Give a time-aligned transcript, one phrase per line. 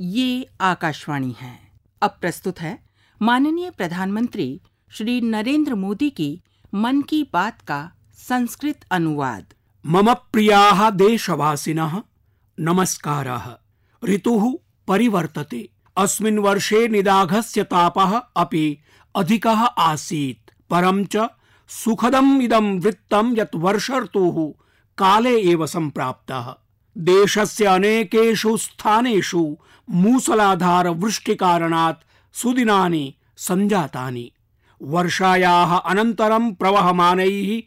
[0.00, 1.58] ये आकाशवाणी है।
[2.02, 2.78] अब प्रस्तुत है
[3.22, 6.42] माननीय प्रधानमंत्री श्री नरेंद्र मोदी की
[6.74, 9.54] मन की बात का संस्कृत अनुवाद।
[9.86, 12.02] मम प्रिया देशवासिनः
[12.60, 13.58] नमस्कार।
[14.04, 18.78] ऋतु परिवर्तते। अस्मिन् वर्षे निदाघस्य तापः अपि
[19.16, 21.28] अधिकः आसीत्। परं च
[21.68, 24.62] सुखदम् इदं वृत्तं यत् वर्षर्तुः
[24.98, 26.56] काले एव सम्प्राप्तः।
[26.98, 29.56] देशस्य अनेकेषु स्थानेषु
[29.90, 34.32] मूसलाधार वृष्टिकारणात् सुदिनानि सञ्जातानि।
[34.82, 37.62] वर्षायाः अनन्तरं प्रवहमानैः,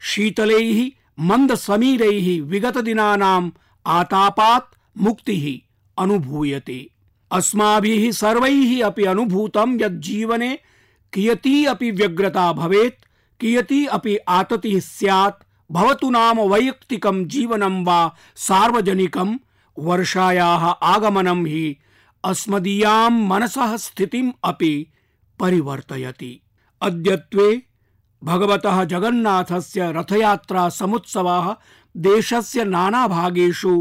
[0.00, 3.50] शीतलैः मन्दसमीरैः विगतदिनानाम्
[3.86, 5.68] आतापात् मुक्तिः
[6.02, 6.90] अनुभूयते।
[7.30, 10.58] अस्माभिः सर्वैः अपि अनुभूतं यत् जीवने
[11.12, 13.04] कियती अपि व्यग्रता भवेत्,
[13.40, 19.38] कियती अपि आततिः स्यात् भवतु नाम वैयक्तिकं जीवनं वा सार्वजनिकं
[19.78, 21.78] वर्षायाः आगमनं हि
[22.24, 24.86] अस्मदीयां मनसः स्थितिम् अपि
[25.40, 26.42] परिवर्तयति।
[26.82, 27.62] अद्यत्वे
[28.24, 31.56] भगवतः जगन्नाथस्य रथयात्रा समुत्सवः
[31.96, 33.74] देशस्य नानाभागेषु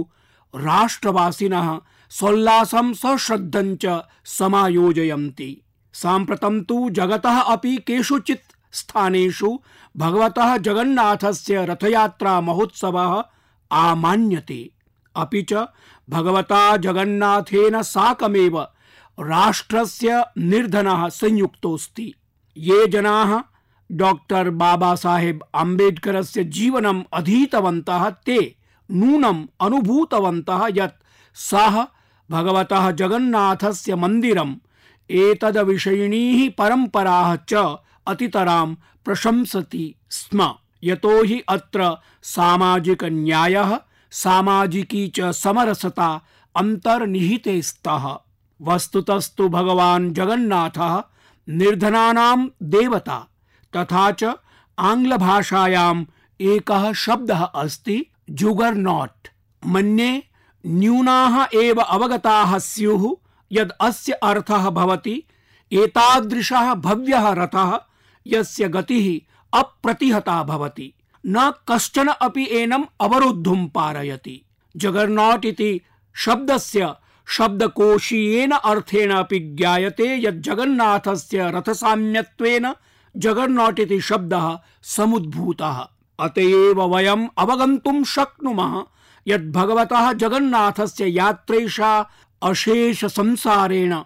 [0.56, 5.52] राष्ट्रवासिनः सोल्लासं सश्रद्धं च समायोजयन्ति।
[5.94, 9.60] साम्प्रतं तु जगतः अपि केषुचित् स्थानेषु
[9.98, 13.24] भगवतः जगन्नाथस्य रथयात्रा महोत्सवः
[13.72, 14.72] आमान्यते।
[15.16, 15.68] अपि च
[16.10, 18.60] भगवता जगन्नाथेन साकमेव
[19.18, 22.14] राष्ट्रस्य निर्धनः संयुक्तोऽस्ति।
[22.58, 23.42] ये जनाः
[23.92, 28.40] डॉक्टर बाबा साहेब अम्बेडकरस्य जीवनम् अधीतवन्तः ते
[28.92, 31.02] नूनम् अनुभूतवन्तः यत्
[31.36, 31.86] सः
[32.30, 34.56] भगवतः जगन्नाथस्य मन्दिरम्
[35.10, 37.78] एतदविषयिणीः परम्पराः च
[38.08, 43.80] अतितरां प्रशंसति स्म। यतो हि अत्र सामाजिक न्यायः
[44.12, 46.22] सामाजिकी च समरसता
[46.56, 48.18] अन्तर्निहिते स्तः।
[48.62, 51.04] वस्तुतस्तु भगवान् जगन्नाथः,
[51.50, 53.28] निर्धनानां देवता,
[53.76, 54.24] तथा च
[54.80, 56.06] आङ्ग्लभाषायाम्
[56.42, 59.28] एकः शब्दः अस्ति जुगर् नाट्
[59.66, 60.24] मन्ये
[60.66, 63.16] न्यूनाः एव अवगताः स्युः,
[63.52, 65.24] यद् अस्य अर्थः भवति,
[65.72, 67.80] एतादृशः भव्यः रथः
[68.28, 69.06] यस्य गतिः
[69.60, 70.94] अप्रतिहता भवति।
[71.26, 74.46] न कश्चन अपि एनम् अवरुद्धुं पारयति।
[74.78, 75.82] जगर्नाट् इति
[76.16, 76.94] शब्दस्य
[77.28, 82.74] शब्दकोशीयेन अर्थेन अपि ज्ञायते यत् जगन्नाथस्य रथसाम्यत्वेन
[83.18, 85.88] जगन्नाट् इति शब्दः समुद्भूतः।
[86.20, 88.84] अत एव वयम् अवगन्तुं शक्नुमः
[89.28, 92.10] यत् भगवतः जगन्नाथस्य यात्रैषा
[92.44, 94.00] अशेष संसारेण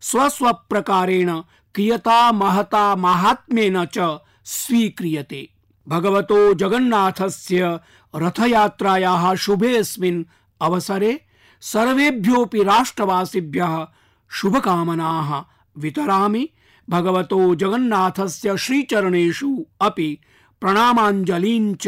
[0.00, 1.42] स्वस्वप्रकारेण
[1.78, 5.48] कियता महता माहात्म्येन च स्वीक्रियते।
[5.88, 7.80] भगवतो जगन्नाथस्य
[8.16, 10.24] रथयात्रायाः शुभेऽस्मिन्
[10.60, 11.20] अवसरे
[11.60, 13.86] सर्वेभ्योऽपि राष्ट्रवासिभ्यः
[14.30, 15.44] शुभकामनाः
[15.78, 16.48] वितरामि।
[16.90, 20.18] भगवतो जगन्नाथस्य श्रीचरणेषु अपि
[20.60, 21.86] प्रणामाञ्जलीं च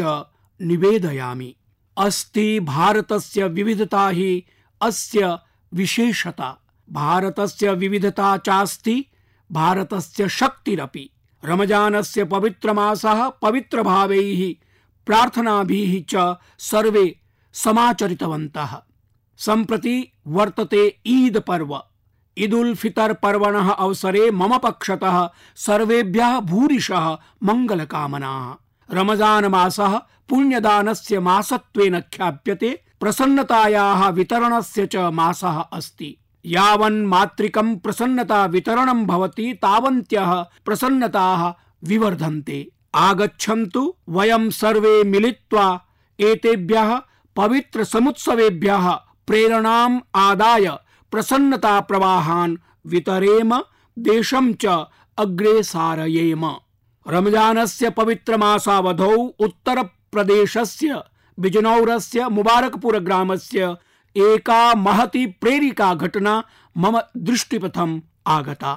[0.61, 1.55] निवेदयामि।
[1.97, 4.43] अस्ति भारतस्य विविधता हि,
[4.81, 5.37] अस्य
[5.73, 6.57] विशेषता।
[6.91, 9.05] भारतस्य विविधता चास्ति
[9.51, 11.09] भारतस्य शक्तिरपि।
[11.45, 14.53] रमजानस्य पवित्रमासः पवित्रभावैः
[15.05, 17.19] प्रार्थनाभिः च सर्वे
[17.53, 18.77] समाचरितवन्तः।
[19.37, 21.81] सम्प्रति वर्तते ईद पर्व।
[22.37, 29.97] ईदुल फितर पर्वणः अवसरे मम पक्षतः सर्वेभ्यः भूरिशः मङ्गलकामनाः। रमज़ान मासः
[30.29, 40.33] पुण्यदानस्य मासत्वेन ख्याप्यते, प्रसन्नतायाः वितरणस्य च मासः अस्ति। यावन् मातृकं प्रसन्नता वितरणं भवति, तावन्त्यः
[40.65, 41.53] प्रसन्नताः
[41.83, 45.85] विवर्धन्ते। आगच्छन्तु वयं सर्वे मिलित्वा
[46.19, 47.01] एतेभ्यः
[47.35, 48.91] पवित्र समुत्सवेभ्यः
[49.27, 50.69] प्रेरणाम् आदाय
[51.11, 53.57] प्रसन्नता प्रवाहान् वितरेम,
[53.99, 54.85] देशं च
[55.17, 56.51] अग्रे सारयेम।
[57.07, 61.01] रमजानस्य पवित्रमासावधौ उत्तरप्रदेशस्य,
[61.39, 63.75] बिजनौरस्य मुबारकपुर ग्रामस्य
[64.15, 66.43] एका महती प्रेरिका घटना
[66.75, 68.73] मम दृष्टिपथम् आगता।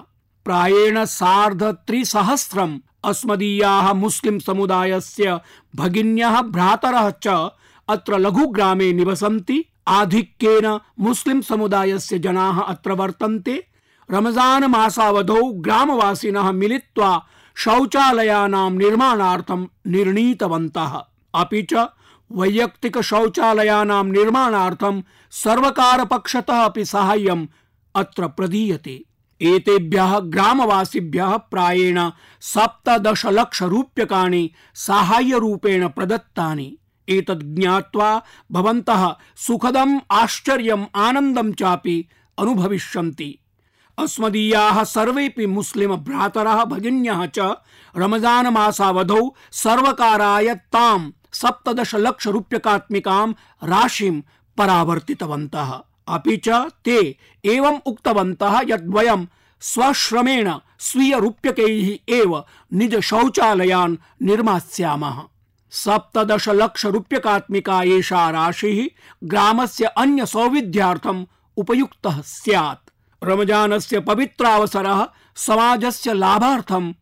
[0.46, 5.38] प्रायेण सार्ध त्रिसहस्रम् अस्मदीयाः मुस्लिम समुदायस्य
[5.74, 7.50] भगिन्यः भ्रातरः च
[7.88, 10.66] अत्र लघुग्रामे निवसन्ति। आधिक्येन
[11.00, 13.62] मुस्लिम समुदायस्य जनाः अत्र वर्तन्ते।
[14.08, 17.10] रमज़ान मासावधौ ग्रामवासिनः मिलित्वा
[17.56, 20.96] शौचालयानां निर्माणार्थं निर्णीतवन्तः।
[21.34, 21.86] अपि च
[22.34, 27.46] वैयक्तिक शौचालयानां निर्माणार्थं सर्वकारपक्षतः अपि साहाय्यम्
[27.94, 29.04] अत्र प्रदीयते।
[29.40, 32.10] एतेभ्यः ग्रामवासिभ्यः प्रायेण
[32.40, 36.78] सप्तदशलक्षरूप्यकाणि साहाय्यरूपेण प्रदत्तानि।
[37.08, 38.22] एतद् ज्ञात्वा
[38.52, 42.08] भवन्तः सुखदम्, आश्चर्यम् आनन्दं चापि
[42.38, 43.38] अनुभविष्यन्ति।
[43.98, 47.56] अस्मदीयाः सर्वेपि मुस्लिम भ्रातरः, भगिन्यः च
[47.96, 53.32] रमज़ान मासावधौ सर्वकाराय तां सप्तदश लक्ष रूप्यकात्मिकां
[53.64, 54.20] राशिं
[54.58, 55.70] परावर्तितवन्तः।
[56.08, 56.48] अपि च
[56.84, 56.98] ते
[57.44, 59.26] एवम् उक्तवन्तः यत् वयं
[59.60, 65.22] स्वश्रमेण स्वीय रूप्यकैः एव निज शौचालयान् निर्मास्यामः।
[65.70, 68.88] सप्तदश लक्ष रूप्यकात्मिका एषा राशिः
[69.24, 71.24] ग्रामस्य अन्य सौविध्यार्थम्
[71.56, 72.90] उपयुक्तः स्यात्।
[73.24, 76.92] रमजानस्य पवित्रावसरः समाजस्य लाभार्थं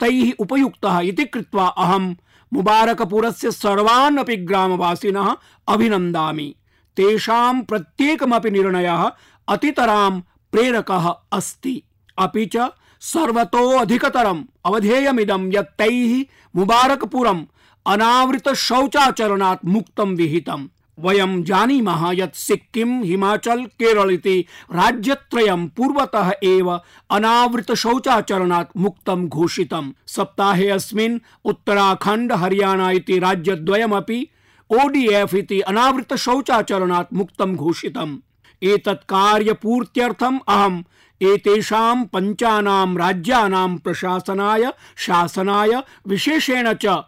[0.00, 2.14] तैः उपयुक्तः इति कृत्वा अहं
[2.52, 5.36] मुबारकपुरस्य सर्वान् अपि ग्रामवासिनः
[5.68, 6.54] अभिनन्दामि।
[6.96, 9.10] तेषां प्रत्येकमपि निर्णयः
[9.48, 10.20] अतितरां
[10.52, 11.82] प्रेरकः अस्ति।
[12.18, 12.70] अपि च
[13.00, 16.24] सर्वतो अधिकतरम् अवधेयमिदं यत् तैः
[16.56, 17.44] मुबारकपुरम्
[17.86, 20.68] अनावृत शौचाचरणात् मुक्तं विहितम्।
[20.98, 24.44] वयं जानीमः यत् सिक्किम हिमाचल केरल इति
[24.74, 26.80] राज्यत्रयं पूर्वतः एव
[27.10, 34.26] अनावृत शौचाचरणात् मुक्तं घोषितम् सप्ताहे अस्मिन् उत्तराखण्ड, हरियाणा इति राज्यद्वयमपि
[34.70, 38.18] ओडीएफ इति अनावृत शौचाचरणात् मुक्तं घोषितम्।
[38.62, 40.82] एतत् कार्यपूर्त्यर्थम् अहम्
[41.22, 47.02] एतेषां पञ्चानां राज्यानां प्रशासनाय, शासनाय, विशेषेण च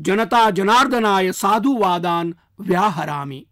[0.00, 3.46] जनता जनार्दनाय साधुवादान् व्याहरामि।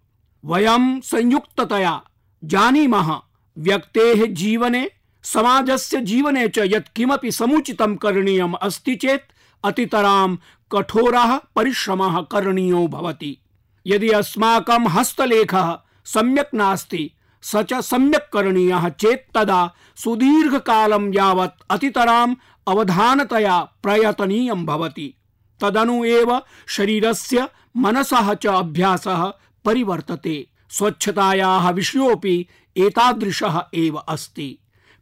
[0.44, 2.02] वयं संयुक्ततया
[2.44, 3.20] जानीमः,
[3.58, 4.90] व्यक्तेः जीवने,
[5.22, 9.32] समाजस्य जीवने च यत् किमपि समुचितं करणीयम् अस्ति चेत्
[9.64, 10.36] अतितरां
[10.72, 13.38] कठोरः परिश्रमः करणीयो भवति।
[13.86, 17.10] यदि अस्माकं हस्तलेखः सम्यक् नास्ति,
[17.42, 22.34] स च सम्यक् करणीयः चेत् तदा सुदीर्घकालं यावत् अतितराम्
[22.68, 25.14] अवधानतया प्रयतनीयं भवति।
[25.62, 29.32] तदनु एव शरीरस्य मनसः च अभ्यासः
[29.64, 34.58] परिवर्तते। स्वच्छतायाः विषयोऽपि एतादृशः एव अस्ति।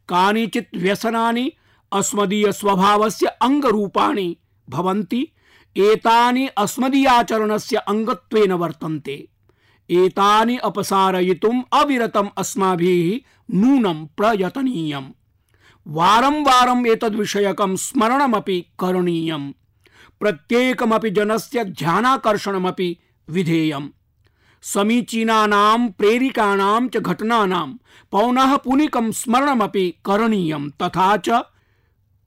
[0.09, 1.51] कानिचित् व्यसनानि
[1.93, 4.37] अस्मदीय स्वभावस्य अङ्गरूपाणि
[4.69, 5.31] भवन्ति,
[5.77, 9.27] एतानि अस्मदीयाचरणस्य अङ्गत्वेन वर्तन्ते।
[9.89, 13.19] एतानि अपसारयितुम् अविरतम् अस्माभिः
[13.55, 15.11] नूनं प्रयतनीयम्।
[15.87, 19.53] वारं वारम् एतद्विषयकं स्मरणमपि करणीयम्।
[20.21, 22.97] प्रत्येकमपि जनस्य ध्यानाकर्षणमपि
[23.29, 23.89] विधेयम्।
[24.63, 27.67] समीचीनानां प्रेरिकाणां च घटनानां,
[28.11, 31.29] पौनः पुनिकं स्मरणमपि करणीयं तथा च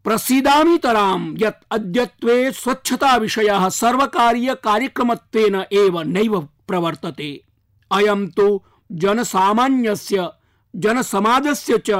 [0.05, 7.44] प्रसीदामितरां यत् अद्यत्वे स्वच्छता विषयः सर्वकारीय कार्यक्रमत्वेन एव नैव प्रवर्तते।
[7.91, 8.61] अयं तु
[8.93, 10.29] जनसामान्यस्य,
[10.76, 11.91] जनसमाजस्य च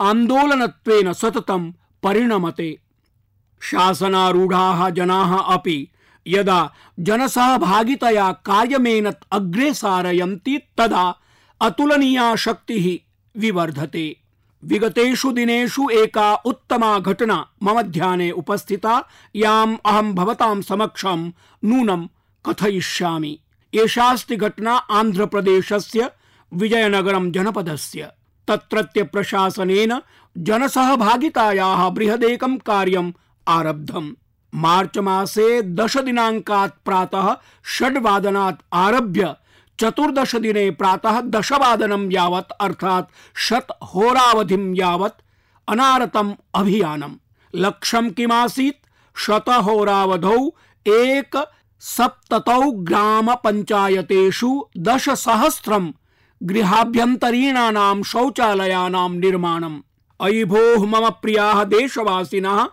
[0.00, 1.70] आन्दोलनत्वेन सततं
[2.02, 2.83] परिणमते।
[3.64, 5.88] शासनारूढ़ाः जनाः अपि
[6.26, 11.14] यदा जनसहभागितया कार्यमेनत् अग्रे सारयन्ति, तदा
[11.60, 12.98] अतुलनीया शक्तिः
[13.40, 14.16] विवर्धते।
[14.64, 21.28] विगतेषु दिनेषु एका उत्तमा घटना मम ध्याने उपस्थिता। याम् अहं भवतां समक्षं
[21.64, 22.06] नूनं
[22.46, 23.38] कथयिष्यामि।
[23.74, 26.10] एषास्ति घटना आन्ध्रप्रदेशस्य
[26.54, 28.08] विजयनगरं जनपदस्य।
[28.48, 30.00] तत्रत्य प्रशासनेन
[30.38, 33.12] जनसहभागितायाः बृहदेकं कार्यम्
[33.48, 34.12] आरब्धम्।
[34.54, 37.36] मार्च मासे दश दिनाङ्कात् प्रातः
[37.78, 39.34] षड्वादनात् आरभ्य
[39.80, 45.22] चतुर्दश दिने प्रातः दशवादनं यावत् अर्थात् शत होरावधिं यावत्
[45.68, 47.14] अनारतम् अभियानम्।
[47.54, 48.86] लक्ष्यं किमासीत्?
[49.16, 50.48] शतहोरावधौ
[50.86, 51.46] एक
[51.80, 55.92] सप्ततौ ग्राम पञ्चायतेषु दशसहस्रं
[56.42, 59.80] गृहाभ्यन्तरीणानां शौचालयानां निर्माणम्।
[60.20, 62.68] अयि भोः मम प्रियाः देशवासिनः।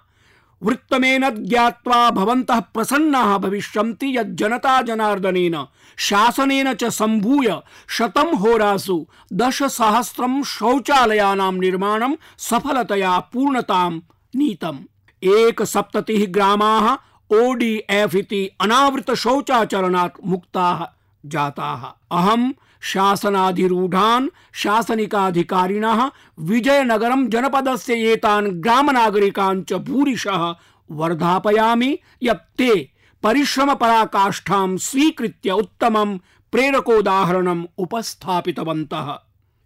[0.64, 5.66] वृत्तमेन ज्ञात्वा भवन्तः प्रसन्नाः भविष्यन्ति यत् जनता जनार्दनेन,
[5.98, 14.00] शासनेन च सम्भूय शतं होरासु दशसहस्रं शौचालयानां निर्माणं सफलतया पूर्णतां
[14.36, 14.80] नीतम्।
[15.24, 16.98] एकसप्ततिः ग्रामाः
[17.36, 20.86] ओडीएफ इति अनावृत शौचाचरणात् मुक्ताः
[21.26, 21.84] जाताः।
[22.18, 22.52] अहं
[22.82, 30.56] शासनाधिरूढान् शासनिकाधिकारिणः विजयनगरं जनपदस्य एतान् ग्रामनागरिकान् च भूरिशः
[30.92, 32.92] वर्धापयामि यत् ते
[33.24, 36.18] परिश्रमपराकाष्ठां स्वीकृत्य उत्तमं
[36.52, 39.14] प्रेरकोदाहरणम् उपस्थापितवन्तः।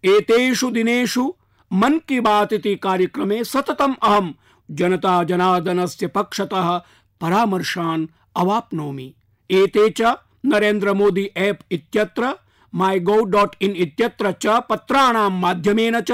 [0.03, 1.33] एतेषु दिनेषु
[1.73, 4.31] मन की बात इति कार्यक्रमे सततम् अहं
[4.71, 6.77] जनता जनार्दनस्य पक्षतः
[7.21, 9.13] परामर्शान् अवाप्नोमि।
[9.51, 12.33] एते च नरेन्द्र मोदी ऐप इत्यत्र
[12.75, 16.11] माई गौ डॉट इन इत्यत्र च पत्राणां माध्यमेन च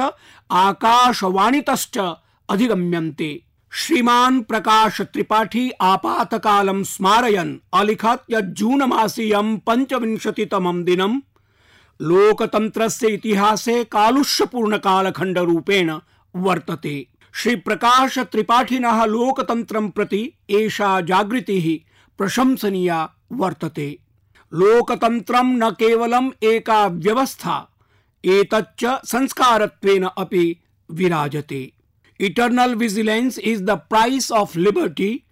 [0.51, 1.97] आकाशवाणीतश्च
[2.49, 3.31] अधिगम्यन्ते।
[3.71, 11.19] श्रीमान् प्रकाश त्रिपाठी आपातकालं स्मारयन् अलिखत् यत् जून मासीयं पञ्चविंशतितमं दिनं।
[12.01, 13.83] लोकतन्त्रस्य इतिहासे
[15.37, 15.91] रूपेण
[16.35, 21.67] वर्तते। श्री प्रकाश त्रिपाठिनः लोकतन्त्रं प्रति एषा जागृतिः
[22.17, 23.99] प्रशंसनीया वर्तते।
[24.53, 27.67] लोकतन्त्रं न केवलम् एका व्यवस्था,
[28.25, 30.57] एतच्च संस्कारत्वेन अपि
[30.91, 31.71] विराजते।
[32.19, 35.23] Eternal vigilance is the price of liberty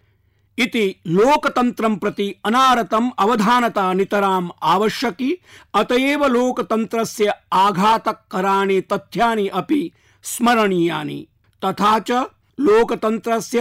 [0.58, 5.32] इति लोकतन्त्रं प्रति अनारतम अवधानता नितराम आवश्यकी,
[5.74, 9.92] अतएव लोकतन्त्रस्य आघातकराणि तथ्यानि अपि
[10.24, 11.28] स्मरणीयानि।
[11.66, 12.26] तथा च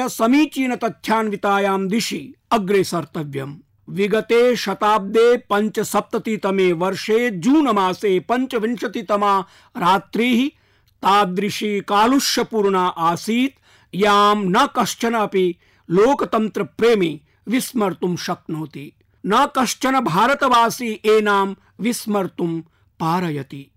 [0.08, 3.54] समीचीन तथ्यान्वितायां दिशि अग्रेसर्तव्यम्
[3.88, 9.40] विगते शताब्दे पञ्चसप्ततितमे वर्षे जून मासे पञ्चविंशतितमा
[9.76, 10.48] रात्रिः
[11.02, 13.60] तादृशी कालुष्यपूर्णा आसीत्,
[13.94, 15.54] यां न कश्चन अपि
[15.90, 18.92] लोकतन्त्र प्रेमी विस्मर्तुं शक्नोति।
[19.26, 22.60] न कश्चन भारतवासी एनां विस्मर्तुं
[23.00, 23.70] पारयति।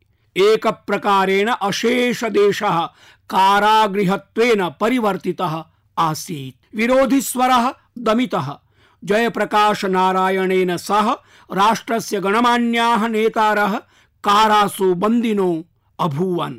[2.24, 2.82] देशः
[3.30, 5.63] कारागृहत्वेन परिवर्तितः
[5.98, 8.58] आसीत्। विरोधिस्वरः दमितः।
[9.03, 11.12] जयप्रकाश नारायणेन सह
[11.51, 13.75] राष्ट्रस्य गणमान्याः नेतारः
[14.24, 15.63] कारासु बन्दिनो
[16.00, 16.53] अभूवन्।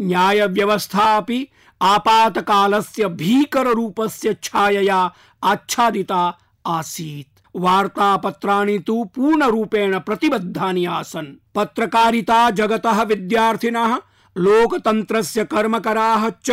[0.00, 1.48] न्याय व्यवस्था अपि
[1.82, 5.12] आपातकालस्य भीकररूपस्य छायया
[5.44, 13.98] आच्छादिता आसीत्। वार्तापत्राणि तु पूर्णरूपेण प्रतिबद्धानि आसन्। पत्रकारिता जगतः विद्यार्थिनः,
[14.36, 16.50] लोकतन्त्रस्य कर्मकराः च,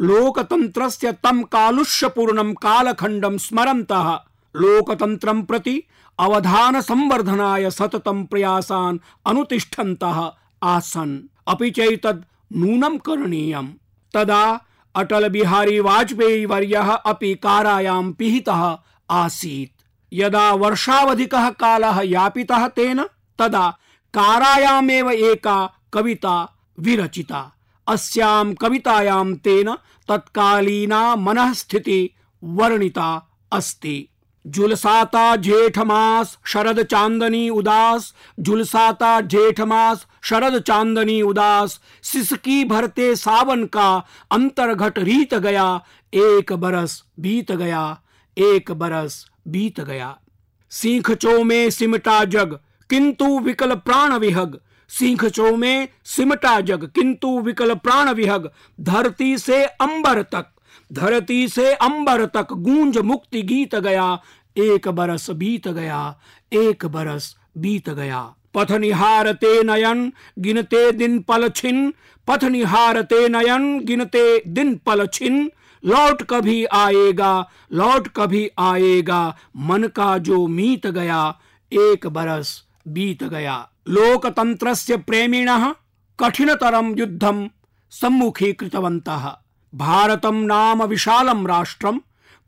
[0.00, 4.20] लोकतन्त्रस्य तं कालुष्यपूर्णं कालखण्डं स्मरन्तः।
[4.56, 5.82] लोकतन्त्रं प्रति
[6.18, 10.32] अवधान संवर्धनाय सततं प्रयासान् अनुतिष्ठन्तः
[10.62, 13.68] आसन्। अपि चैतद् नूनं करणीयम्।
[14.14, 14.60] तदा
[14.94, 18.78] अटल बिहारी वाजपेयी वर्यः अपि कारायां पिहितः
[19.10, 19.82] आसीत्।
[20.12, 23.04] यदा वर्षावधिकः कालः यापितः तेन,
[23.38, 23.78] तदा
[24.14, 27.52] कारायामेव एका कविता विरचिता।
[27.86, 29.74] अस्यां कवितायां तेन
[30.08, 32.10] तत्कालीना मनःस्थिति
[32.44, 34.08] वर्णिता अस्ति।
[34.46, 43.64] जुलसाता जेठ मास शरद चांदनी उदास, जुलसाता जेठ मास शरद चांदनी उदास, सिसकी भरते सावन
[43.64, 45.84] का अंतरघट रीत गया,
[46.14, 48.00] एक बरस बीत गया,
[48.36, 50.16] एक बरस बीत गया।
[50.72, 52.58] चो में सिमटा जग,
[52.90, 60.22] किंतु विकल प्राण विहग। चो में सिमटा जग, किंतु विकल प्राण विहग। धरती से अंबर
[60.22, 60.51] तक
[60.92, 64.20] धरती से अंबर तक गूंज मुक्ति गीत गया,
[64.56, 66.18] एक बरस बीत गया,
[66.52, 71.94] एक बरस बीत गया। पथ निहारते नयन, गिनते दिन पल छिन।
[72.28, 75.50] पथ निहारते नयन, गिनते दिन पल छिन।
[75.84, 81.38] लौट कभी आएगा, लौट कभी आएगा, मन का जो मीत गया,
[81.72, 85.74] एक बरस बीत गया। लोकतंत्रस्य प्रेमिणः,
[86.20, 87.48] कठिनतरं युद्धं
[87.90, 89.36] सम्मुखीकृतवन्तः।
[89.74, 91.98] भारतं नाम विशालं राष्ट्रं।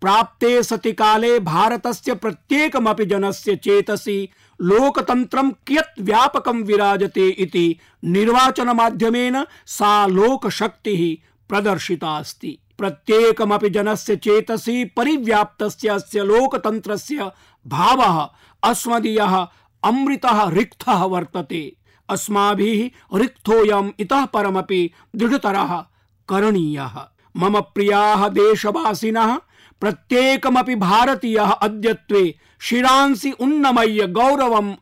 [0.01, 4.29] प्राप्ते सति काले भारतस्य प्रत्येकमपि जनस्य चेतसि।
[4.61, 16.23] लोकतन्त्रं कियत् व्यापकं विराजते इति निर्वाचनमाध्यमेन सा लोकशक्तिः प्रदर्शिता अस्ति। प्रत्येकमपि जनस्य चेतसि परिव्याप्तस्य अस्य
[16.23, 17.31] लोकतन्त्रस्य
[17.67, 18.29] भावः,
[18.63, 19.47] अस्मदीयः,
[19.85, 21.77] अमृतः, रिक्तः वर्तते।
[22.09, 25.85] अस्माभिः रिक्तोऽयम् इतः परमपि दृढतरः,
[26.29, 29.37] करणीयः। मम प्रियाः देशवासिनः
[29.81, 34.73] प्रत्येकमपि भारतीयः अद्यत्वे शिरांसि उन्नमय्य गौरवम्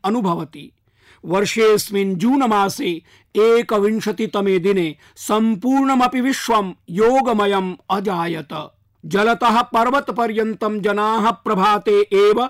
[2.14, 3.02] जून मासे
[3.37, 8.71] एकविंशतितमे दिने सम्पूर्णमपि विश्वं योगमयम् अजायत।
[9.06, 12.49] जलतः पर्वत पर्यन्तं जनाः प्रभाते एव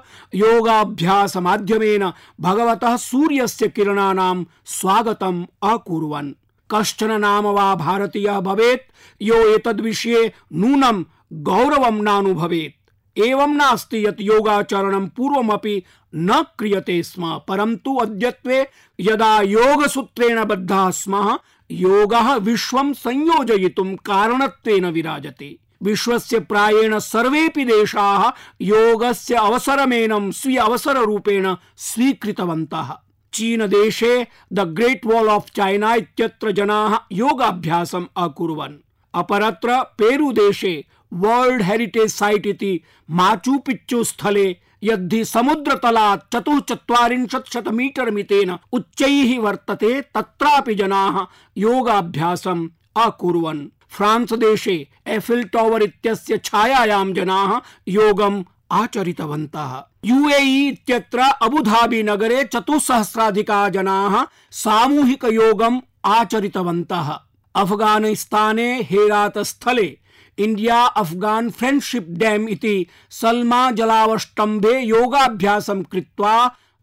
[2.41, 6.33] भगवतः सूर्यस्य किरणानां स्वागतम् अकुर्वन्।
[6.75, 8.91] कश्चन नाम वा भारतीय भवेत्,
[9.23, 11.03] यो एतद्विषये नूनं
[11.33, 15.83] गौरवं नानुभवेत्। एवं नास्ति यत् योगाचरणं पूर्वमपि
[16.15, 18.67] न क्रियते स्म, परन्तु अद्यत्वे
[19.01, 21.39] यदा योगसूत्रेण बद्धाः स्मः,
[21.71, 32.97] योगः विश्वं संयोजयितुं कारणत्वेन विराजते। विश्वस्य प्रायेण सर्वेपि देशाः योगस्य अवसरमेनं स्वीय अवसररूपेण स्वीकृतवन्तः।
[33.35, 38.81] चीन देशे the great wall of China इत्यत्र जनाः योगाभ्यासम् अकुर्वन्।
[39.15, 48.11] अपरत्र पेरू देशे वर्ल्ड हेरिटेज साइट इति माचू पिच्चू स्थले यद्धि समुद्रतलात् चतुश्चत्वारिंशत् शत मीटर
[48.11, 54.75] मितेन उच्चैः वर्तते, तत्रापि जनाः योगाभ्यासम् अकुर्वन्। फ्रांस देशे
[55.07, 67.11] एफिल टॉवर इत्यस्य छायायां जनाः योगम् आचरितवन्तः। यूएई इत्यत्र अबुधाबी नगरे चतुस्सहस्राधिका जनाः सामूहिकयोगम् आचरितवन्तः।
[67.55, 69.99] अफगानिस्ताने हेरात स्थले
[70.39, 76.35] इंडिया अफगान फ्रेंडशिप डैम इति सल्मा जलावष्टम्भे योगाभ्यासं कृत्वा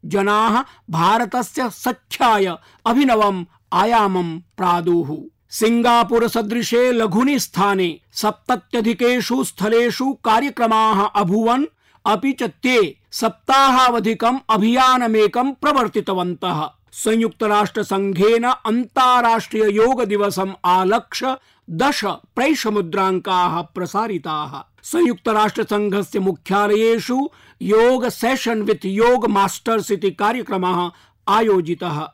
[0.05, 2.45] जनाः भारतस्य सख्याय
[2.85, 5.15] अभिनवम् आयामं प्रादुः।
[5.49, 11.65] सिंगापुर सदृशे लघुनि स्थाने सप्तत्यधिकेषु स्थलेषु कार्यक्रमाः अभूवन्
[12.05, 21.37] अपि च ते सप्ताहावधिकम् अभियानमेकं प्रवर्तितवन्तः। संयुक्त राष्ट्र संघेन अन्ताराष्ट्रिय योग दिवसम् आलक्ष्य
[21.69, 27.29] दश प्रैषमुद्राङ्काः प्रसारिताः। संयुक्त राष्ट्र संघस्य मुख्यालयेषु
[27.61, 30.91] योग सेशन विथ योग मास्टर्स इति कार्यक्रमः
[31.27, 32.07] आयोजितः।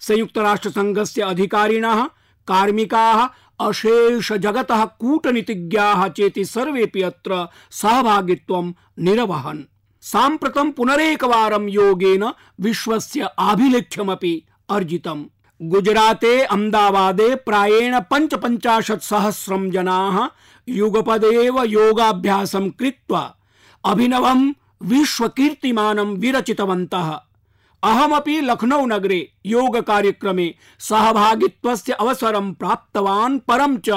[0.00, 2.04] संयुक्त राष्ट्र संघस्य अधिकारिणः,
[2.48, 3.26] कार्मिकाः
[3.60, 9.68] अशेष जगतः कूटनीतिज्ञाः चेति सर्वेपि अत्र सहभागित्वं निरवहन्।
[10.02, 15.24] साम्प्रतं पुनरेकवारं योगेन विश्वस्य आभिलेख्यमपि अर्जितम्।
[15.62, 20.28] गुजराते, अहमदाबादे प्रायेण पञ्चपञ्चाशत् सहस्रं जनाः
[20.68, 23.36] युगपदेव योगाभ्यासं कृत्वा
[23.84, 24.52] अभिनवं
[24.82, 27.20] विश्वकीर्तिमानं विरचितवन्तः।
[27.82, 33.90] अहमपि लखनऊ नगरे योग कार्यक्रमे सहभागित्वस्य अवसरं प्राप्तवान् परं च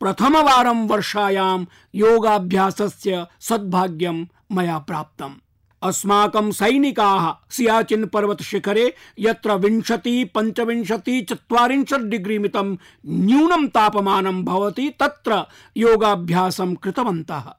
[0.00, 1.64] प्रथमवारं वर्षायां
[1.94, 5.34] योगाभ्यासस्य सद्भाग्यं मया प्राप्तम्।
[5.82, 12.76] अस्माकं सैनिकाः सियाचिन् पर्वत शिखरे यत्र विंशति, पञ्चविंशति, चत्वारिंशत् डिग्री मितं
[13.06, 15.44] न्यूनं तापमानं भवति, तत्र
[15.76, 17.52] योगाभ्यासं कृतवन्तः।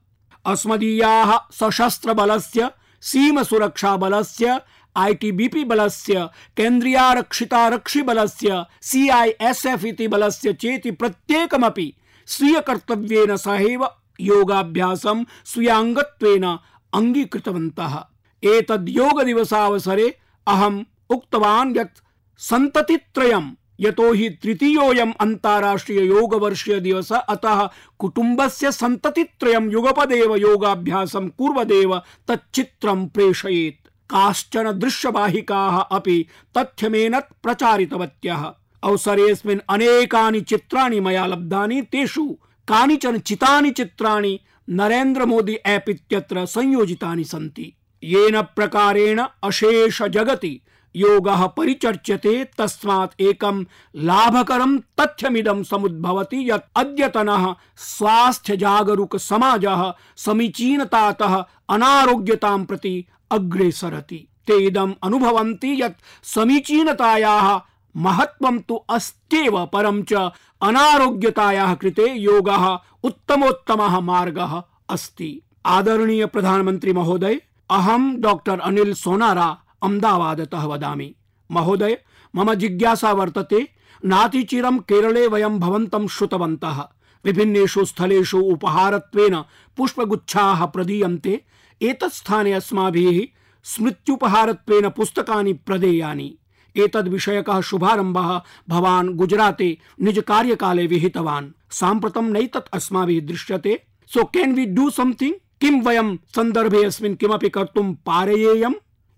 [0.46, 4.62] अस्मदीयाः सशस्त्रबलस्य, सीमसुरक्षाबलस्य
[4.98, 11.94] आईटीबीपी बलस्य केन्द्रीयारक्षितारक्षिबलस्य सीआईएसएफ इति बलस्य चेति प्रत्येकमपि
[12.28, 13.88] स्वीयकर्तव्येन सहैव
[14.20, 16.58] योगाभ्यासं स्वीयाङ्गत्वेन
[16.94, 18.04] अङ्गीकृतवन्तः।
[18.44, 22.02] एतद् योग दिवसावसरे अहम् उक्तवान् यत्
[22.40, 33.08] सन्ततित्रयम् यतो हि तृतीयोऽयम् अन्ताराष्ट्रिय योग वर्षीय दिवस, अतः कुटुम्बस्य सन्ततित्रयं युगपदेव योगाभ्यासं कुर्वदेव तच्चित्रं
[33.08, 36.26] प्रेषयेत्। काश्चन दृश्यवाहिकाः अपि
[36.58, 38.44] तथ्यमेनत् प्रचारितवत्यः।
[38.84, 42.26] अवसरेऽस्मिन् अनेकानि चित्राणि मया लब्धानि, तेषु
[42.68, 44.40] कानिचन चितानि चित्राणि
[44.70, 50.62] नरेन्द्र मोदी ऐप् इत्यत्र संयोजितानि सन्ति। येन प्रकारेण अशेष जगति
[50.96, 53.66] योगः परिचर्च्यते, तस्मात् एकं
[53.96, 61.36] लाभकरं तथ्यमिदं समुद्भवति यत् अद्यतनः स्वास्थ्य जागरूक समाजः समीचीनतातः
[61.70, 67.60] अनारोग्यतां प्रति अग्रेसरति ते इदम् अनुभवन्ति यत् समीचीनतायाः
[67.96, 70.14] महत्वं तु अस्त्येव, परं च
[70.62, 81.16] अनारोग्यतायाः कृते योगः उत्तमोत्तमः मार्गः अस्ति। आदरणीय प्रधानमन्त्री महोदय अहम डॉक्टर अनिल सोनारा अहमदाबादतः वदामि।
[81.52, 81.98] महोदय,
[82.36, 83.68] मम जिज्ञासा वर्तते,
[84.06, 86.88] नातिचिरं केरले वयं भवन्तं श्रुतवन्तः।
[87.26, 89.44] विभिन्नेषु स्थलेषु उपहारत्वेन
[89.78, 91.46] पुष्पगुच्छाः प्रदीयन्ते।
[91.82, 93.28] एतत् स्थाने अस्माभिः
[93.64, 96.38] स्मृत्युपहारत्वेन पुस्तकानि प्रदेयानि।
[96.76, 104.66] एतद् विषयकः शुभारम्भः भवान् गुजराते निज कार्यकाले विहितवान्। साम्प्रतं नैतत् अस्माभिः दृश्यते। सो केन् वि
[104.66, 108.74] डू समथिङ्ग् किं वयं सन्दर्भे अस्मिन् किमपि कर्तुं पारयेयम्?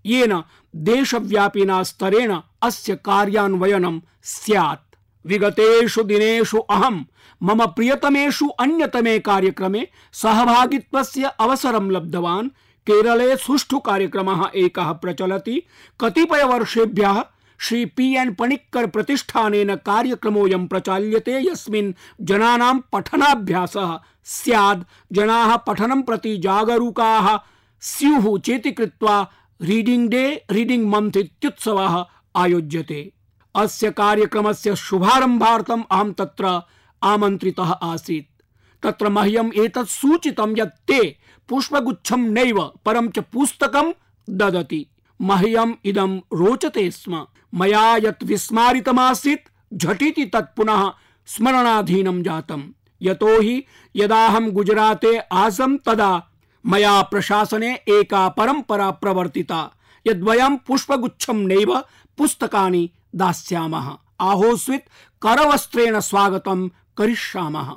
[0.06, 0.42] येन
[0.76, 4.89] देशव्यापिना स्तरेण अस्य कार्यान्वयनं स्यात्।
[5.26, 7.04] विगतेषु दिनेषु अहं,
[7.42, 12.48] मम प्रियतमेषु अन्यतमे कार्यक्रमे सहभागित्वस्य अवसरं लब्धवान्।
[12.86, 15.62] केरले सुष्ठु कार्यक्रमः एकः प्रचलति।
[16.00, 17.24] कतिपयवर्षेभ्यः
[17.58, 27.38] श्री पी एन पणिक्कर प्रतिष्ठानेन कार्यक्रमोऽयं प्रचाल्यते यस्मिन् जनानां पठनाभ्यासः स्याद्। जनाः पठनं प्रति जागरूकाः
[27.80, 29.30] स्युः चेति कृत्वा
[29.62, 32.04] रीडिंग डे रीडिंग मंथ इत्युत्सवः
[32.36, 33.12] आयोज्यते।
[33.54, 36.62] अस्य कार्यक्रमस्य शुभारम्भार्थम् अहं तत्र
[37.02, 38.42] आमन्त्रितः आसीत्।
[38.82, 41.16] तत्र मह्यम् एतत् सूचितं यत् ते
[41.48, 43.92] पुष्पगुच्छं नैव, परं च पुस्तकं
[44.30, 44.86] ददति।
[45.22, 50.92] मह्यम् इदं रोचते स्म। मया यत् विस्मारितमासीत्, झटिति तत् पुनः
[51.26, 52.62] स्मरणाधीनं जातम्।
[53.02, 53.64] यतो हि
[53.96, 56.26] यदाहं गुजराते आसं तदा
[56.66, 59.72] मया प्रशासने एका परम्परा प्रवर्तिता।
[60.06, 61.78] यद्वयं पुष्पगुच्छं नैव
[62.18, 64.88] पुस्तकानि दास्यामः। आहोस्वित्
[65.22, 67.74] करवस्त्रेण स्वागतं करिष्यामः।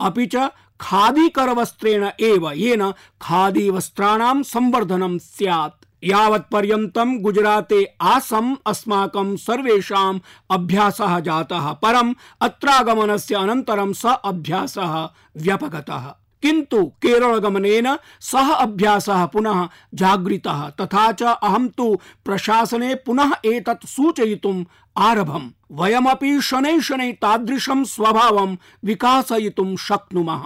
[0.00, 0.36] अपि च
[0.80, 2.90] खादी करवस्त्रेण एव येन
[3.22, 13.92] खादी वस्त्राणां संवर्धनं स्यात्। यावत् पर्यन्तं गुजराते आसम् अस्माकं सर्वेषाम् अभ्यासः जातः, परम् अत्रागमनस्य अनन्तरं
[13.92, 23.32] स अभ्यासः व्यपगतः। किन्तु केरलगमनेन सः अभ्यासः पुनः जागृतः, तथा च अहं तु प्रशासने पुनः
[23.44, 24.64] एतत् सूचयितुम्
[24.96, 30.42] आरभम्। वयमपि शनैः शनैः तादृशं स्वभावं विकासयितुं शक्नुमः।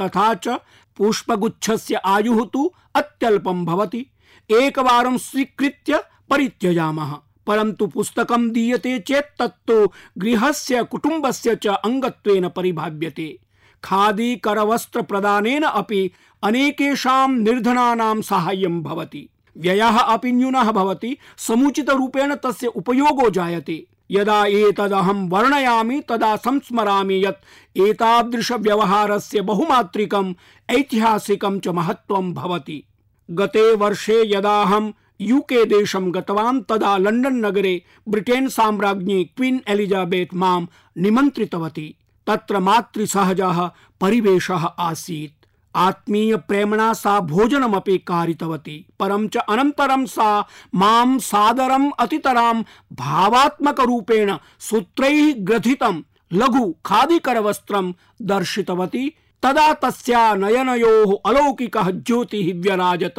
[0.00, 0.48] तथा च
[0.96, 4.06] पुष्पगुच्छस्य आयुः तु अत्यल्पं भवति।
[4.50, 7.14] एकवारं स्वीकृत्य परित्यजामः।
[7.46, 13.43] परन्तु पुस्तकं दीयते चेत् तत्तु गृहस्य कुटुम्बस्य च अङ्गत्वेन परिभाव्यते।
[13.84, 16.10] खादी करवस्त्र प्रदानेन अपि
[16.42, 26.00] अनेकेषां निर्धनानां साहाय्यं भवति। व्ययः अपि न्यूनः भवति, समुचितरूपेण तस्य उपयोगो जायते। यदा एतदहं वर्णयामि,
[26.00, 30.34] तदा संस्मरामि यत् एतादृशव्यवहारस्य बहुमात्रिकम्
[30.70, 32.84] ऐतिहासिकं च महत्त्वं भवति।
[33.30, 40.68] गते वर्षे यदाहं यूके देशं गतवान्, तदा नगरे ब्रिटेन् साम्राज्ञी क्वीन् एलिजाबेत् माँ
[40.98, 41.94] निमन्त्रितवती।
[42.26, 50.28] तत्र मातृसहजः परिवेशः आसीत्। आत्मीय प्रेमणा सा भोजनमपि कारितवती। परं च अनन्तरं सा
[50.74, 59.08] माँ सादरम् अतितरां भावात्मकरूपेण सूत्रैः ग्रथितं लघु खादिकरवस्त्रं दर्शितवती।
[59.42, 63.14] तदा तस्या नयनयोः अलौकिकः ज्योतिः व्यराजत।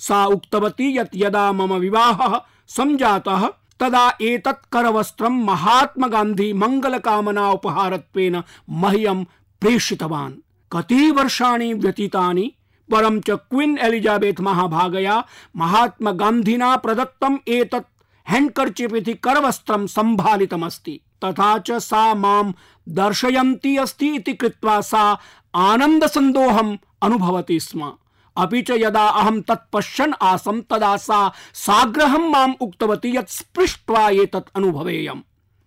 [0.00, 3.48] सा उक्तवती यत् यदा मम विवाहः संजातः
[3.82, 9.24] तदा एतत् करवस्त्रं महात्मा गान्धी मङ्गलकामना उपहारत्वेन मह्यं
[9.60, 10.32] प्रेषितवान्।
[10.72, 12.52] कति वर्षाणि व्यतीतानि,
[12.90, 15.24] परं च क्वीन् एलिजाबेथ महाभागया
[15.56, 17.90] महात्मा गान्धिना प्रदत्तम् एतत्
[18.28, 22.54] हैण्ड्कर्चिप् इति करवस्त्रं सम्भालितमस्ति। तथा च सा माँ
[22.88, 25.18] दर्शयन्ती अस्ति इति कृत्वा सा
[25.54, 27.92] आनन्दसन्दोहम् अनुभवति स्म।
[28.36, 35.20] अपि च यदा अहं तत् पश्यन् तदा सा साग्रहं माम् उक्तवती यत् स्पृष्ट्वा एतत् अनुभवेयम्।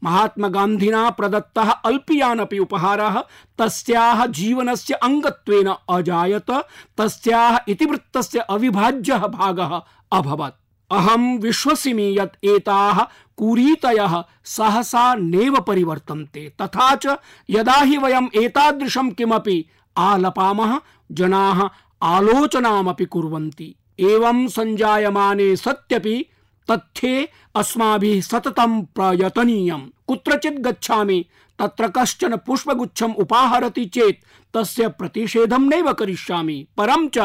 [0.04, 3.23] महात्मा गान्धिना प्रदत्तः अल्पियान् अपि उपहारः,
[3.58, 6.51] तस्याः जीवनस्य अङ्गत्वेन अजायत,
[6.97, 13.04] तस्याः इतिवृत्तस्य अविभाज्यः भागः अभवत्। अहं विश्वसिमि यत् एताः
[13.38, 17.17] कुरीतयः सहसा नेव परिवर्तन्ते, तथा च
[17.49, 19.65] यदा हि वयम् एतादृशं किमपि
[19.97, 20.80] आलपामः,
[21.12, 21.69] जनाः
[22.01, 26.25] आलोचनामपि कुर्वन्ति। एवं सञ्जायमाने सत्यपि
[26.71, 31.25] तथ्ये अस्माभिः सततं प्रयतनीयम्। कुत्रचित् गच्छामि,
[31.60, 37.17] तत्र कश्चन पुष्पगुच्छम् उपाहरति चेत् तस्य प्रतिषेधं नैव करिष्यामि, परं च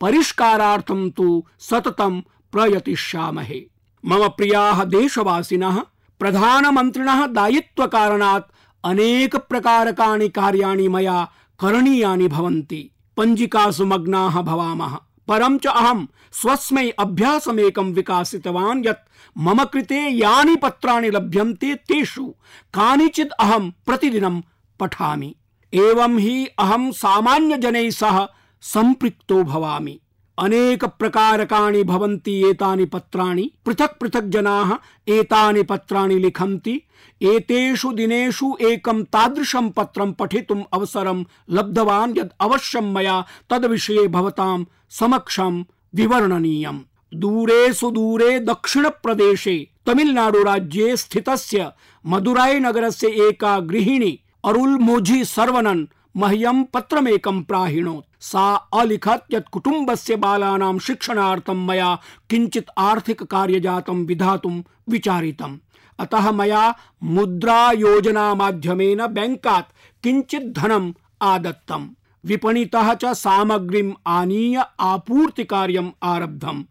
[0.00, 2.20] परिष्कारार्थं तु सततं
[2.52, 3.62] प्रयतिष्यामहे।
[4.04, 5.82] मम प्रियाः देशवासिनः,
[6.18, 8.52] प्रधानमन्त्रिणः दायित्वकारणात्
[8.84, 14.82] अनेक प्रकारकाणि कार्याणि मया करणीयानि भवन्ति। पञ्जिकासु सुमग्ना भवाम।
[15.28, 22.26] परम च अहम स्वस्मै अभ्यासमेकं विकासितवान् यत् मम कृते यानि पत्राणि लभ्यन्ते तेषु
[22.74, 24.40] कानिचिद अहं प्रतिदिनं
[24.80, 25.34] पठामि।
[25.72, 28.26] एवं हि अहं सामान्यजनैः सह
[28.62, 30.00] सम्पृक्तो भवामि।
[30.38, 34.72] अनेक प्रकारकाणि भवन्ति एतानि पत्राणि। पृथक् पृथक् जनाः
[35.08, 36.82] एतानि पत्राणि लिखन्ति।
[37.22, 46.80] एतेषु दिनेषु एकं तादृशं पत्रं पठितुम् अवसरं लब्धवान् यद् अवश्यं मया तद्विषये भवतां समक्षं विवर्णनीयम्।
[47.14, 51.70] दूरे सुदूरे दक्षिणप्रदेशे तमिल्नाडुराज्ये स्थितस्य
[52.06, 61.66] मदुराई नगरस्य एका गृहिणी अरुल्मोझी सर्वनन् मह्यं पत्रमेकं प्राहिणोत्। सा अलिखत् यत् कुटुम्बस्य बालानां शिक्षणार्थं
[61.66, 61.98] मया
[62.30, 65.58] किञ्चित् आर्थिककार्यजातं विधातुं विचारितम्।
[65.98, 71.88] अतः मया मुद्रा योजना माध्यमेन बैंकात् किञ्चित् धनम् आदत्तम्।
[72.24, 76.64] विपणितः च सामग्रीम् आनीय आपूर्तिकार्यम् आरब्धम्।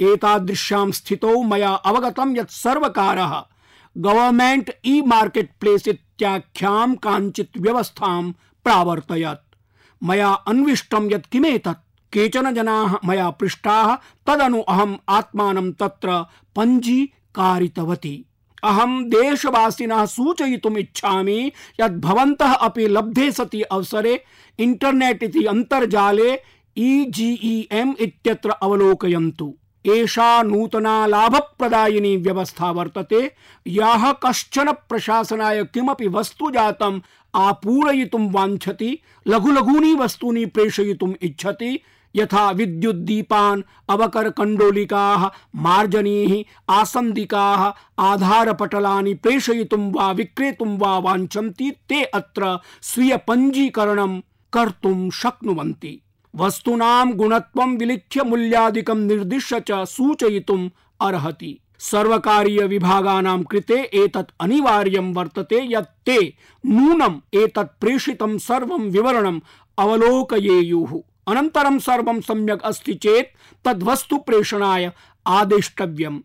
[0.00, 3.44] एतादृश्यां स्थितौ मया अवगतं यत् सर्वकारः
[3.98, 8.32] गवर्नमेंट ई मार्केट प्लेस इत्याख्यां काञ्चित् व्यवस्थां
[8.64, 9.43] प्रावर्तयत्।
[10.04, 12.12] मया अन्विष्टं यत् किमेतत्?
[12.12, 18.24] केचन जनाः मया पृष्टाः, तदनु अहम् आत्मानं तत्र पञ्जीकारितवती।
[18.64, 24.24] अहं देशवासिनः सूचयितुम् इच्छामि यत् भवन्तः अपि लब्धे सति अवसरे
[24.58, 26.40] इंटरनेट इति अन्तर्जाले
[26.78, 29.54] ईजीईएम इत्यत्र अवलोकयन्तु।
[29.86, 33.34] एषा नूतना लाभप्रदायिनी व्यवस्था वर्तते।
[33.66, 37.00] याः कश्चन प्रशासनाय किमपि वस्तु जातम्
[37.34, 41.80] आपूरयितुं वाञ्छति लघु लघूनि वस्तूनि प्रेषयितुम् इच्छति।
[42.16, 54.20] यथा विद्युद्दीपान्, अवकरकण्डोलिकाः, मार्जनीः, आसन्दिकाः, आधारपटलानि प्रेषयितुं वा विक्रेतुं वा वाञ्छन्ति, ते अत्र स्वीयपञ्जीकरणं
[54.52, 56.00] कर्तुं शक्नुवन्ति।
[56.36, 60.70] वस्तूनां गुणत्वं विलिख्य मूल्यादिकं निर्दिश्य च सूचयितुम्
[61.00, 69.40] अर्हति। सर्वकारीय विभागानां कृते एतत् अनिवार्यं वर्तते यत् ते नूनम् एतत् प्रेषितं सर्वं विवरणम्
[69.78, 74.92] अवलोकयेयुः। अनन्तरं सर्वं सम्यक् अस्ति चेत् तद्वस्तु प्रेषणाय
[75.26, 76.20] आदेष्टव्यम्।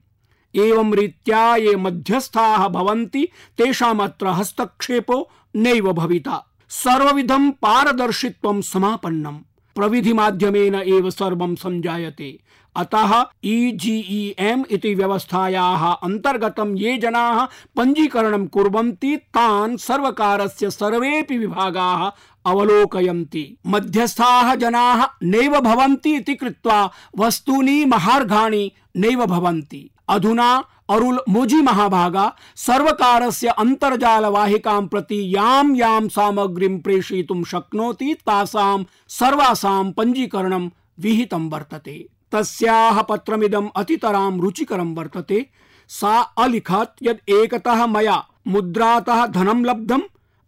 [0.55, 9.39] एवं रीत्या ये मध्यस्थाः भवन्ति तेषामत्र हस्तक्षेपो नैव भविता। सर्वविधं पारदर्शित्वं समापन्नम्।
[9.79, 12.39] प्रविधि माध्यमेन एव सर्वं संजायते।
[12.75, 17.45] अतः ईजीईएम इति व्यवस्थायाः अन्तर्गतं ये जनाः
[17.77, 22.03] पञ्जीकरणं कुर्वन्ति, तान् सर्वकारस्य सर्वेऽपि विभागाः
[22.45, 32.35] अवलोकयन्ति। मध्यस्थाः जनाः नैव भवन्ति इति कृत्वा वस्तूनि, महार्घाणि नैव भवन्ति। अधुना अरुल मोजी महाभागा,
[32.55, 43.69] सर्वकारस्य अन्तर्जालवाहिकां प्रति यां यां सामग्रीं प्रेषयितुं शक्नोति, तासां सर्वासां पञ्जीकरणं विहितं वर्तते। तस्याः पत्रमिदम्
[43.75, 45.49] अतितरां रुचिकरं वर्तते।
[45.89, 49.99] सा अलिखत् यत् एकतः मया, मुद्रातः धनं लब्धं,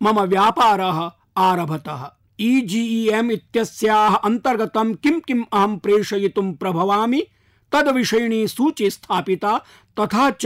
[0.01, 7.23] मम व्यापारः आरभतः। ईजीईएम इत्यस्याः अन्तर्गतं किं किम् अहं प्रेषयितुं प्रभवामि?
[7.71, 9.62] तद्विषयिणी सूची स्थापिता
[9.99, 10.45] तथा च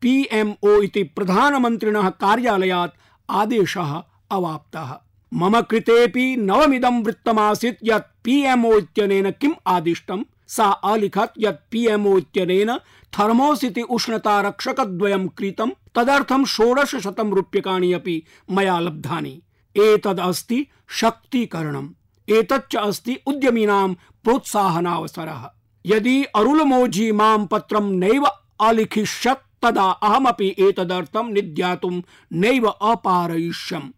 [0.00, 2.92] पीएमओ इति प्रधानमन्त्रिणः कार्यालयात्
[3.30, 4.98] आदेशः अवाप्तः।
[5.34, 12.76] मम कृतेपि नवमिदं वृत्तमासीत् यत् पीएमओ इत्यनेन किम् आदिष्टम् सा अलिखत् यत् पीएमओ इत्यनेन
[13.18, 19.42] थर्मोस् इति उष्णतारक्षकद्वयं क्रीतं, तदर्थं षोडशशतं रूप्यकाणि अपि मया लब्धानि।
[19.76, 21.90] एतदस्ति शक्तीकरणम्।
[22.28, 25.50] एतच्च अस्ति उद्यमिनां प्रोत्साहनावसरः।
[25.86, 28.26] यदि अरुलमोझी माँ पत्रं नैव
[28.60, 33.90] अलिखिष्यत् तदा अहमपि एतदर्थं निद्यातुं नैव अपारयिष्यम्।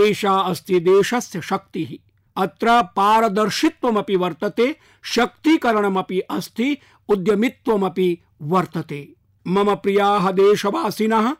[0.00, 2.08] एषा अस्ति देशस्य शक्तिः।
[2.42, 9.12] अत्र पारदर्शित्वमपि वर्तते, शक्तीकरणमपि अस्ति, उद्यमित्वमपि वर्तते।
[9.46, 11.36] मम प्रियाः देशवासिनः,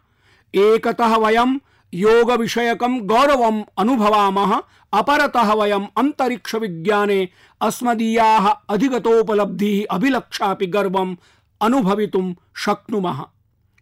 [0.55, 1.59] एकतः वयं
[1.95, 7.29] योग विषयकं गौरवम् अनुभवामः, अपरतः वयम् अंतरिक्ष विज्ञाने
[7.61, 11.17] अस्मदीयाः अधिगतोपलब्धिः अभिलक्षापि गर्वम्
[11.63, 13.25] अनुभवितुं शक्नुमः।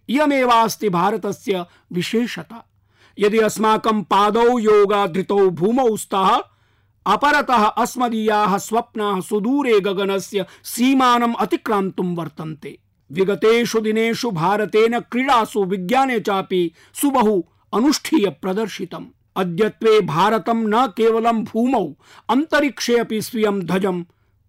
[0.08, 2.66] इयमेवास्ति भारतस्य विशेषता।
[3.18, 6.40] यदि अस्माकं पादौ योगाधृतौ भूमौ स्तः,
[7.06, 12.78] अपरतः अस्मदीयाः स्वप्नाः सुदूरे गगनस्य सीमानम् अतिक्रान्तुं वर्तन्ते।
[13.12, 17.42] विगतेषु दिनेषु भारतेन क्रीडासु विज्ञाने चापि सुबहु
[17.74, 21.92] अनुष्ठीय प्रदर्शितम् अद्यत्वे भारतं न केवलं भूमौ,
[22.28, 24.04] अन्तरिक्षे अपि स्वीयं ध्वजम्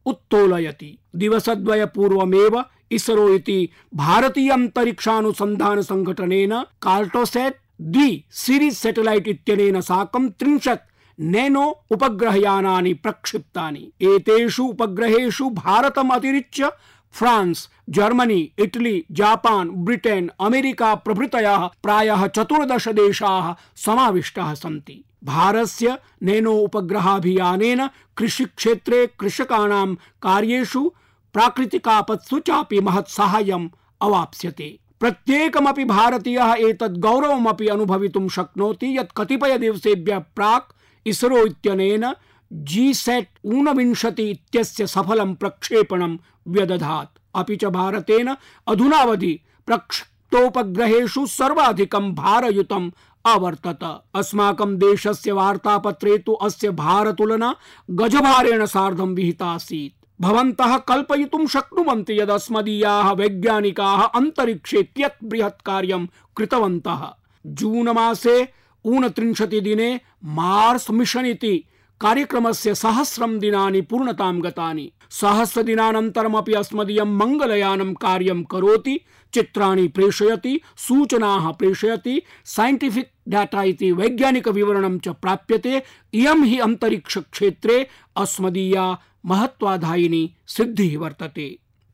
[0.06, 10.89] उत्तोलयति। दिवसद्वय पूर्वमेव इसरो इति भारतीय अन्तरिक्षानुसन्धान संघटनेन कार्टोसेट द्वि सीरीज़ सैटेलाइट इत्यनेन साकं त्रिंशत्
[11.19, 16.71] नैनो उपग्रहयानानि प्रक्षिप्तानि। एतेषु उपग्रहेषु भारतम् अतिरिच्य
[17.13, 27.88] France Germany, Italy, Japan, Britain, America प्रभृतयः प्रायः चतुर्दश देशाः समाविष्टाः सन्ति। भारतस्य नैनो उपग्रहाभियानेन
[28.17, 30.91] कृषिक्षेत्रे कृषकाणां कार्येषु
[31.34, 33.67] प्राकृतिकापत्सु चापि महत् साहाय्यम्
[34.02, 40.74] अवाप्स्यते। प्रत्येकमपि भारतीयः एतद् गौरवमपि अनुभवितुं शक्नोति यत् कतिपय दिवसेभ्यः प्राक्
[41.06, 42.06] इसरो इत्यनेन
[42.52, 46.17] जी सेट् ऊनविंशति इत्यस्य सफलं प्रक्षेपणं
[46.48, 48.36] व्यदधात्। अपि च भारतेन
[48.67, 49.34] अधुनावधि
[49.67, 52.91] प्रक्षिप्तोपग्रहेषु सर्वाधिकं भारयुतम्
[53.26, 53.84] अवर्तत
[54.15, 57.54] अस्माकं देशस्य वार्तापत्रे तु अस्य भारतुलना
[57.91, 66.06] गजभारेण सार्धं विहिता आसीत् भवन्तः कल्पयितुं शक्नुवन्ति यदस्मदीयाः वैज्ञानिकाः अन्तरिक्षे कियत् बृहत् कार्यं
[66.38, 67.08] कृतवन्तः।
[67.46, 68.54] जून मासे
[68.86, 71.66] ऊनत्रिंशति दिने मार्स मिशन इति
[72.02, 79.00] कार्यक्रमस्य सहस्रं दिनानि पूर्णतां गतानि। सहस्रदिनानन्तरमपि अस्मदीयं मङ्गलयानं कार्यं करोति,
[79.34, 85.82] चित्राणि प्रेषयति, सूचनाः प्रेषयति साइंटिफिक डाटा इति वैज्ञानिकविवरणं च प्राप्यते।
[86.13, 88.86] इयं हि अन्तरिक्षक्षेत्रे अस्मदीया
[89.26, 91.48] महत्वाधायिनी सिद्धिः वर्तते।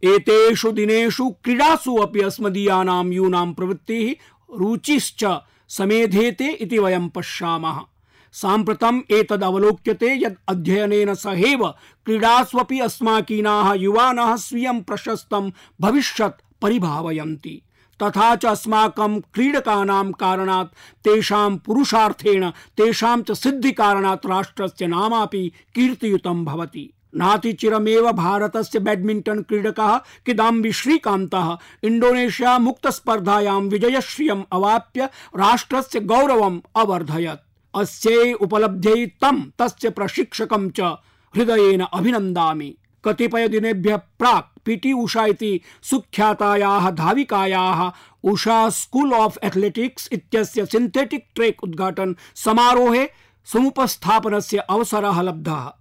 [0.04, 4.16] एतेषु दिनेषु क्रीडासु अपि अस्मदीयानां यूनां प्रवृत्तिः
[4.60, 5.24] रुचिश्च
[5.70, 7.80] समेधेते इति वयं पश्यामः।
[8.34, 11.68] साम्प्रतम् एतद् अवलोक्यते यत् अध्ययनेन सहैव
[12.06, 17.62] क्रीडास्वपि अस्माकीनाः युवानः स्वीयं प्रशस्तं भविष्यत् परिभावयन्ति।
[18.04, 28.12] तथा च अस्माकं क्रीडकानां कारणात् तेषां पुरुषार्थेन तेषां च सिद्धिकारणात् राष्ट्रस्य नामापि कीर्तियुतं भवति। नातिचिरमेव
[28.12, 35.06] भारतस्य बैडमिण्टन् क्रीडकः किदाम्बि श्रीकान्तः इण्डोनेशिया मुक्तस्पर्धायां विजयश्रियम् अवाप्य
[35.38, 40.80] राष्ट्रस्य गौरवम् अवर्धयत्। अस्यै उपलब्ध्यै तं तस्य प्रशिक्षकं च
[41.34, 42.76] हृदयेन अभिनन्दामि।
[43.08, 47.92] कतिपय दिनेभ्यः प्राक् पीटी उषा इति सुख्यातायाः धाविकायाः
[48.24, 53.08] उषा स्कूल ऑफ़ एथलेटिक्स इत्यस्य सिंथेटिक ट्रैक उद्घाटन समारोहे
[53.46, 55.72] समुपस्थापनस्य अवसरः लब्धः।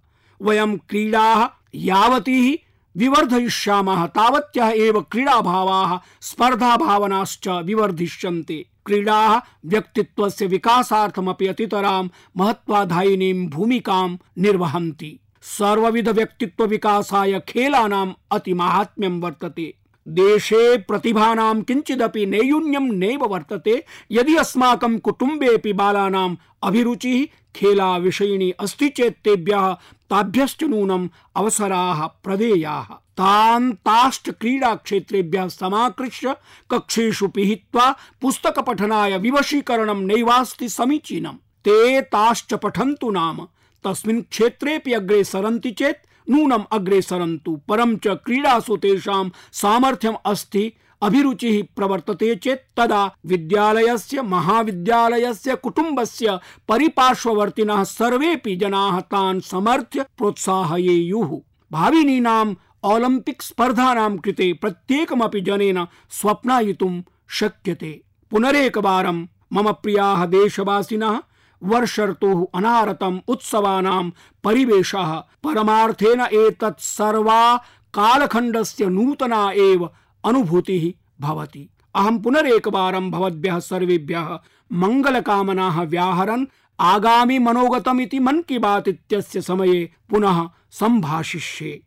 [0.41, 2.63] वयं क्रीडाः यावती
[2.97, 16.65] विवर्धयिष्यामः, तावत्यः एव क्रीडाभावाः स्पर्धाभावनाश्च विवर्धिष्यन्ते। क्रीडाः व्यक्तित्वस्य विकासार्थमपि अतितरां महत्वाधायिनीं भूमिकां निर्वहन्ति। सर्वविध व्यक्तित्व
[16.65, 19.73] विकासाय खेलानाम् अतिमाहात्म्यं वर्तते।
[20.07, 29.23] देशे प्रतिभानां किञ्चिदपि नैयून्यं नैव वर्तते, यदि अस्माकं कुटुम्बेऽपि बालानाम् अभिरुचिः खेला विषयिणी अस्ति चेत्
[29.23, 29.73] तेभ्यः
[30.09, 36.35] ताभ्यश्च नूनम् अवसराः प्रदेयाः। तान् ताश्च क्रीडाक्षेत्रेभ्यः समाकृष्य
[36.71, 43.47] कक्षेषु पिहित्वा पुस्तकपठनाय विवशीकरणं नैवास्ति समीचीनम्। ते ताश्च पठन्तु नाम।
[43.83, 51.63] तस्मिन् क्षेत्रेऽपि अग्रे सरन्ति चेत् नूनम् अग्रे सरन्तु, परं च क्रीडासु तेषां सामर्थ्यम् अस्ति, अभिरुचिः
[51.75, 61.39] प्रवर्तते चेत् तदा विद्यालयस्य, महाविद्यालयस्य, कुटुम्बस्य परिपार्श्ववर्तिनः सर्वेपि जनाः तान् समर्थ्य प्रोत्साहयेयुः।
[61.71, 71.19] भाविनीनाम् ओलम्पिक् स्पर्धानां कृते प्रत्येकमपि जनेन स्वप्नायितुं शक्यते। पुनरेकवारं मम प्रियाः देशवासिनः
[71.63, 74.09] वर्षर्तुः अनारतम् उत्सवानां
[74.43, 77.57] परिवेशः परमार्थेन एतत् सर्वा
[77.93, 79.89] कालखण्डस्य नूतना एव
[80.25, 80.91] अनुभूतिः
[81.21, 84.39] भवति। अहं पुनरेकवारं भवद्भ्यः सर्वेभ्यः
[84.71, 86.45] मङ्गलकामनाः व्याहरन्
[86.79, 91.81] आगामि मनोगतमिति मन की बात इत्यस्य समये पुनः संभाषिष्ये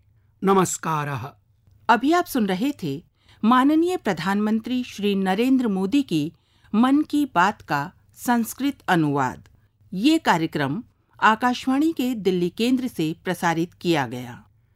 [0.45, 1.31] नमस्कारः।
[1.89, 3.03] अभी आप सुन रहे थे
[3.45, 6.33] माननीय प्रधानमंत्री श्री नरेंद्र मोदी की
[6.75, 9.49] मन की बात का संस्कृत अनुवाद।
[9.95, 10.83] ये कार्यक्रम
[11.23, 14.50] आकाशवाणी के दिल्ली केंद्र से प्रसारित किया गया।